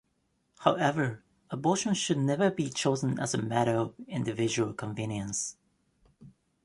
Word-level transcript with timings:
However, 0.61 1.21
abortion 1.51 1.93
should 1.93 2.17
never 2.17 2.49
be 2.49 2.71
chosen 2.71 3.19
as 3.19 3.35
a 3.35 3.37
matter 3.39 3.75
of 3.75 3.93
"individual 4.07 4.73
convenience". 4.73 5.57